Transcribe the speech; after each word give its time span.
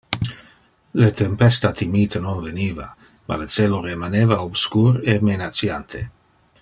Le 1.01 1.09
tempesta 1.19 1.71
timite 1.81 2.17
non 2.23 2.41
veniva, 2.47 2.87
ma 3.27 3.37
le 3.37 3.45
celo 3.57 3.79
remaneva 3.85 4.41
obscur 4.47 4.99
e 5.07 5.19
menaciante. 5.29 6.03